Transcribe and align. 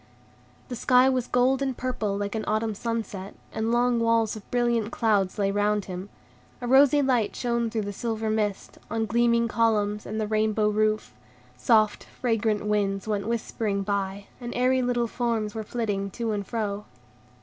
The 0.69 0.75
sky 0.75 1.09
was 1.09 1.27
gold 1.27 1.61
and 1.61 1.77
purple 1.77 2.17
like 2.17 2.33
an 2.33 2.43
autumn 2.47 2.73
sunset, 2.73 3.35
and 3.53 3.71
long 3.71 3.99
walls 3.99 4.35
of 4.35 4.49
brilliant 4.49 4.91
clouds 4.91 5.37
lay 5.37 5.51
round 5.51 5.85
him. 5.85 6.09
A 6.59 6.65
rosy 6.67 7.03
light 7.03 7.35
shone 7.35 7.69
through 7.69 7.83
the 7.83 7.93
silver 7.93 8.31
mist, 8.31 8.79
on 8.89 9.05
gleaming 9.05 9.47
columns 9.47 10.07
and 10.07 10.19
the 10.19 10.25
rainbow 10.25 10.69
roof; 10.69 11.13
soft, 11.55 12.03
fragrant 12.05 12.65
winds 12.65 13.07
went 13.07 13.27
whispering 13.27 13.83
by, 13.83 14.25
and 14.39 14.55
airy 14.55 14.81
little 14.81 15.05
forms 15.05 15.53
were 15.53 15.61
flitting 15.61 16.09
to 16.09 16.31
and 16.31 16.47
fro. 16.47 16.85